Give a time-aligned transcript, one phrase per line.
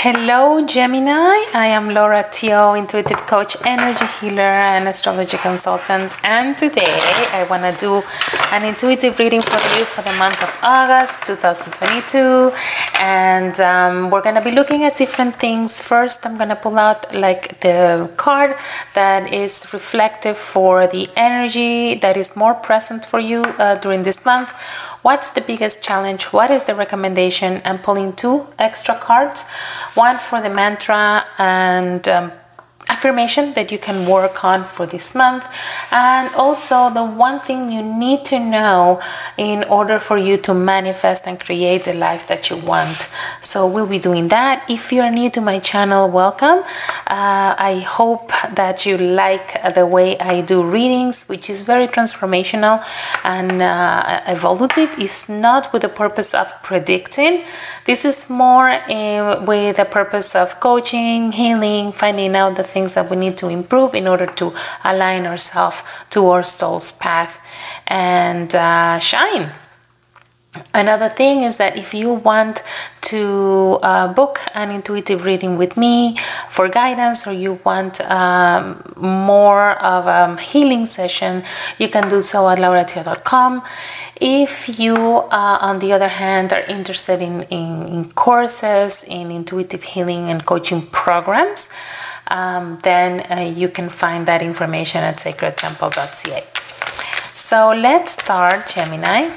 [0.00, 1.44] Hello, Gemini.
[1.54, 6.14] I am Laura Tio, intuitive coach, energy healer, and astrology consultant.
[6.24, 6.94] And today
[7.32, 8.02] I want to do
[8.52, 12.52] an intuitive reading for you for the month of August 2022.
[12.98, 15.80] And um, we're going to be looking at different things.
[15.80, 18.56] First, I'm going to pull out like the card
[18.94, 24.24] that is reflective for the energy that is more present for you uh, during this
[24.24, 24.54] month
[25.02, 26.24] What's the biggest challenge?
[26.32, 27.62] What is the recommendation?
[27.64, 29.48] I'm pulling two extra cards
[29.94, 32.32] one for the mantra and um,
[32.88, 35.44] affirmation that you can work on for this month.
[35.90, 39.00] And also the one thing you need to know
[39.36, 43.08] in order for you to manifest and create the life that you want.
[43.42, 44.64] So we'll be doing that.
[44.68, 46.58] If you're new to my channel welcome.
[47.18, 48.30] Uh, i hope
[48.60, 52.76] that you like the way i do readings which is very transformational
[53.24, 54.90] and uh, evolutive.
[55.04, 57.44] It's not with the purpose of predicting.
[57.84, 62.94] This is more uh, with the purpose of coaching healing finding out the things things
[62.94, 64.46] that we need to improve in order to
[64.84, 67.40] align ourselves to our soul's path
[67.88, 69.50] and uh, shine.
[70.72, 72.62] Another thing is that if you want
[73.12, 76.16] to uh, book an intuitive reading with me
[76.48, 81.42] for guidance or you want um, more of a healing session,
[81.78, 83.62] you can do so at lauratio.com.
[84.20, 89.82] If you, uh, on the other hand, are interested in, in, in courses in intuitive
[89.82, 91.70] healing and coaching programs,
[92.28, 96.44] um, then uh, you can find that information at sacredtemple.ca.
[97.34, 99.30] So let's start, Gemini.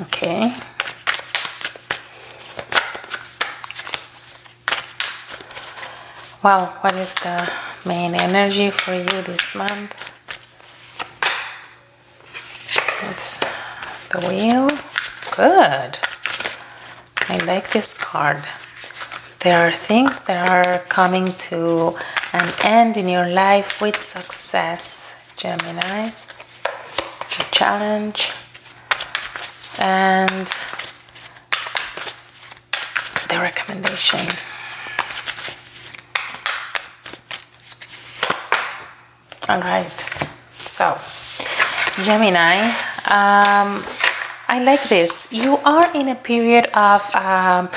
[0.00, 0.54] Okay.
[6.42, 7.50] Well, what is the
[7.86, 10.07] main energy for you this month?
[13.18, 14.68] The wheel.
[15.34, 15.98] Good.
[17.28, 18.44] I like this card.
[19.40, 21.96] There are things that are coming to
[22.32, 26.10] an end in your life with success, Gemini.
[26.10, 28.32] A challenge
[29.80, 30.46] and
[33.28, 34.20] the recommendation.
[39.48, 39.90] All right.
[40.60, 40.96] So,
[42.04, 42.70] Gemini,
[43.10, 43.82] um,
[44.48, 45.32] I like this.
[45.32, 47.68] You are in a period of um,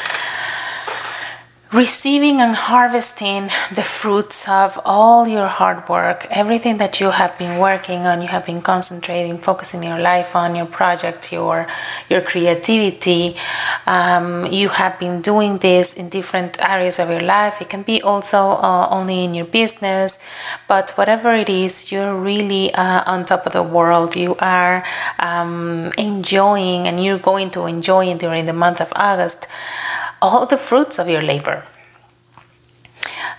[1.72, 7.58] receiving and harvesting the fruits of all your hard work, everything that you have been
[7.60, 11.66] working on, you have been concentrating, focusing your life on your project, your
[12.10, 13.38] your creativity.
[13.86, 17.62] Um, you have been doing this in different areas of your life.
[17.62, 20.20] It can be also uh, only in your business,
[20.72, 24.16] but whatever it is, you're really uh, on top of the world.
[24.16, 24.86] You are
[25.20, 29.48] um, enjoying, and you're going to enjoy during the month of August
[30.22, 31.66] all the fruits of your labor.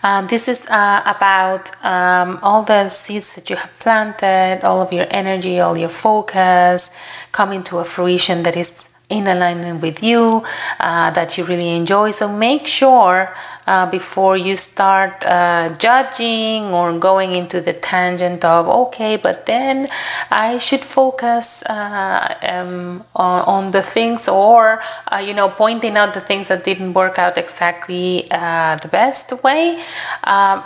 [0.03, 4.93] Um, this is uh, about um, all the seeds that you have planted, all of
[4.93, 6.95] your energy, all your focus
[7.31, 10.43] coming to a fruition that is in alignment with you,
[10.81, 12.11] uh, that you really enjoy.
[12.11, 13.35] So make sure
[13.67, 19.87] uh, before you start uh, judging or going into the tangent of, okay, but then
[20.31, 26.15] I should focus uh, um, on, on, the things or, uh, you know, pointing out
[26.15, 29.79] the things that didn't work out exactly uh, the best way.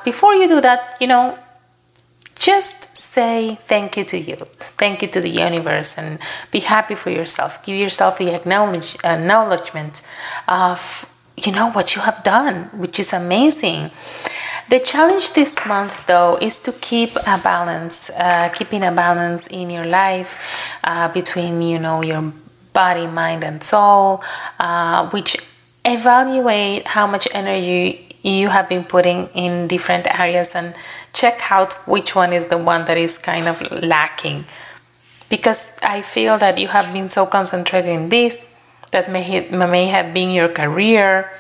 [0.04, 1.38] before you do that, you know,
[2.38, 2.85] just
[3.16, 4.37] say thank you to you,
[4.82, 6.19] thank you to the universe, and
[6.54, 7.50] be happy for yourself.
[7.65, 9.94] Give yourself the acknowledge, acknowledgement
[10.47, 10.81] of
[11.44, 13.91] you know what you have done, which is amazing.
[14.69, 19.66] The challenge this month, though, is to keep a balance, uh, keeping a balance in
[19.76, 20.31] your life
[20.91, 22.22] uh, between you know your
[22.72, 24.22] body, mind, and soul,
[24.67, 25.32] uh, which
[25.85, 30.75] evaluate how much energy you have been putting in different areas and
[31.16, 34.44] check out which one is the one that is kind of lacking.
[35.28, 38.46] Because I feel that you have been so concentrated in this
[38.92, 41.32] that may, may have been your career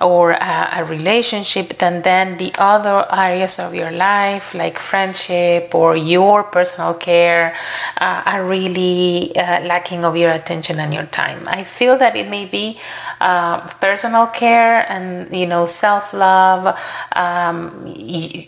[0.00, 5.96] or a, a, relationship, then then the other areas of your life, like friendship or
[5.96, 7.56] your personal care,
[8.00, 11.48] uh, are really uh, lacking of your attention and your time.
[11.48, 12.78] I feel that it may be
[13.20, 16.78] uh, personal care and you know self love,
[17.16, 17.92] um,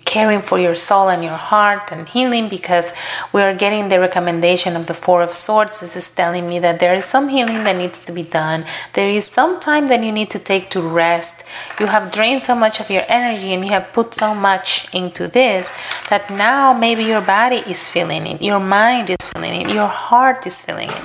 [0.04, 2.92] caring for your soul and your heart, and healing because
[3.32, 5.80] we are getting the recommendation of the Four of Swords.
[5.80, 8.64] This is telling me that there is some healing that needs to be done.
[8.92, 11.39] There is some time that you need to take to rest.
[11.78, 15.28] You have drained so much of your energy and you have put so much into
[15.28, 15.72] this
[16.08, 20.46] that now maybe your body is feeling it, your mind is feeling it, your heart
[20.46, 21.02] is feeling it.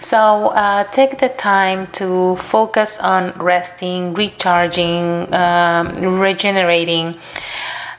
[0.00, 7.18] So uh, take the time to focus on resting, recharging, um, regenerating.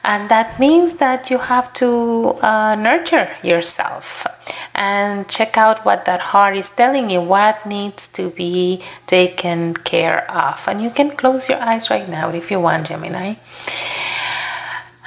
[0.04, 4.28] And that means that you have to uh, nurture yourself
[4.76, 10.30] and check out what that heart is telling you, what needs to be taken care
[10.30, 10.68] of.
[10.68, 13.36] And you can close your eyes right now if you want, Gemini,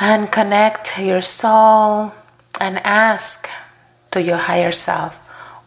[0.00, 2.14] and connect your soul
[2.58, 3.50] and ask
[4.12, 5.16] to your higher self,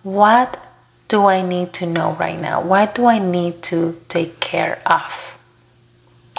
[0.02, 0.60] what
[1.08, 2.62] do I need to know right now?
[2.62, 5.38] What do I need to take care of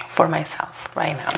[0.09, 1.31] for myself right now?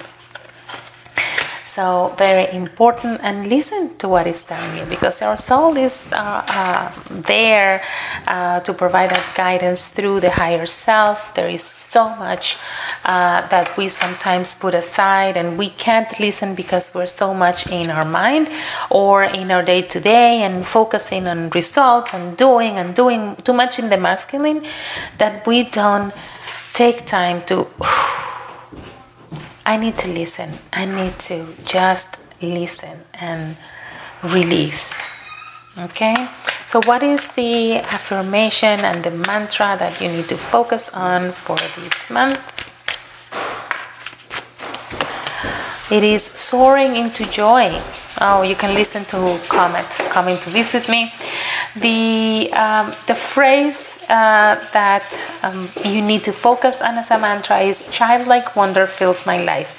[1.75, 6.45] So very important and listen to what is telling you because our soul is uh,
[6.47, 7.83] uh, there
[8.27, 11.33] uh, to provide that guidance through the higher self.
[11.33, 12.59] There is so much
[13.07, 17.89] uh, that we sometimes put aside and we can't listen because we're so much in
[17.89, 18.51] our mind
[18.91, 23.55] or in our day to day and focusing on results and doing and doing too
[23.55, 24.63] much in the masculine
[25.17, 26.13] that we don't
[26.75, 27.67] take time to
[29.65, 30.59] I need to listen.
[30.73, 33.57] I need to just listen and
[34.23, 35.01] release.
[35.79, 36.15] Okay?
[36.67, 41.57] So, what is the affirmation and the mantra that you need to focus on for
[41.57, 42.41] this month?
[45.93, 47.71] It is soaring into joy.
[48.21, 51.13] Oh, you can listen to Comet coming to visit me
[51.77, 57.59] the um, the phrase uh, that um, you need to focus on as a mantra
[57.59, 59.79] is childlike wonder fills my life.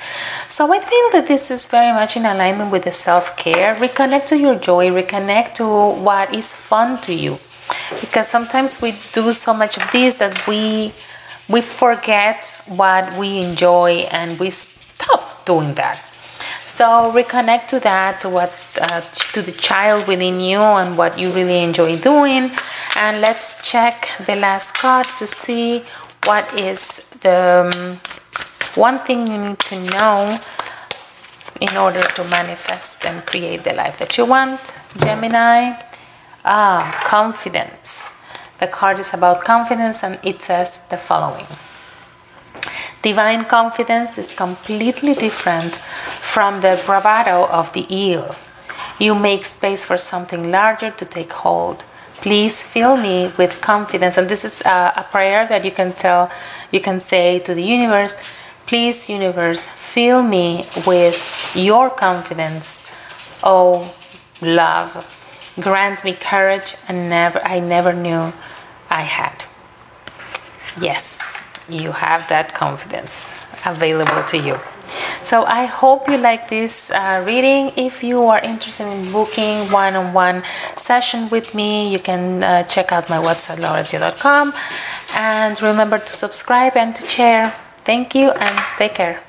[0.49, 3.75] So i feel that this is very much in alignment with the self-care.
[3.75, 5.65] Reconnect to your joy reconnect to
[6.01, 7.37] what is fun to you.
[8.01, 10.93] Because sometimes we do so much of this that we
[11.49, 16.12] we forget what we enjoy and we stop doing that
[16.73, 19.01] so reconnect to that, to what, uh,
[19.33, 22.49] to the child within you and what you really enjoy doing.
[22.95, 25.83] And let's check the last card to see
[26.25, 27.99] what is the um,
[28.73, 30.39] one thing you need to know
[31.61, 34.73] in order to manifest and create the life that you want.
[34.97, 35.75] Gemini,
[36.43, 38.09] ah, confidence.
[38.57, 41.45] The card is about confidence and it says the following.
[43.03, 45.77] Divine confidence is completely different
[46.33, 48.35] from the bravado of the eel.
[48.99, 51.85] You make space for something larger to take hold.
[52.25, 54.17] Please fill me with confidence.
[54.17, 56.31] And this is a, a prayer that you can tell,
[56.71, 58.15] you can say to the universe,
[58.65, 61.17] please, universe, fill me with
[61.55, 62.89] your confidence.
[63.43, 63.93] Oh,
[64.41, 64.89] love,
[65.59, 68.33] grant me courage and never I never knew
[68.89, 69.43] I had.
[70.81, 71.33] Yes
[71.69, 73.31] you have that confidence
[73.65, 74.59] available to you.
[75.23, 77.71] So I hope you like this uh, reading.
[77.75, 80.43] If you are interested in booking one-on-one
[80.75, 84.53] session with me, you can uh, check out my website lauratio.com
[85.15, 87.55] and remember to subscribe and to share.
[87.85, 89.22] Thank you and take care.